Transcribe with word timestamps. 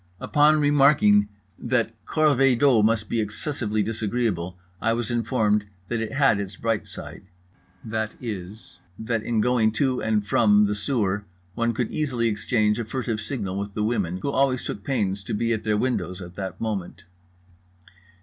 Upon 0.19 0.59
remarking 0.59 1.29
that 1.59 1.93
corvée 2.07 2.57
d'eau 2.57 2.81
must 2.81 3.07
be 3.07 3.19
excessively 3.19 3.83
disagreeable, 3.83 4.57
I 4.81 4.93
was 4.93 5.11
informed 5.11 5.67
that 5.89 6.01
it 6.01 6.13
had 6.13 6.39
its 6.39 6.55
bright 6.55 6.87
side, 6.87 7.25
viz., 7.83 8.79
that 8.97 9.21
in 9.21 9.41
going 9.41 9.71
to 9.73 10.01
and 10.01 10.25
from 10.27 10.65
the 10.65 10.73
sewer 10.73 11.25
one 11.53 11.75
could 11.75 11.91
easily 11.91 12.29
exchange 12.29 12.79
a 12.79 12.85
furtive 12.85 13.21
signal 13.21 13.59
with 13.59 13.75
the 13.75 13.83
women 13.83 14.17
who 14.23 14.31
always 14.31 14.63
took 14.65 14.83
pains 14.83 15.21
to 15.25 15.35
be 15.35 15.53
at 15.53 15.61
their 15.65 15.77
windows 15.77 16.19
at 16.19 16.33
that 16.33 16.59
moment. 16.59 17.03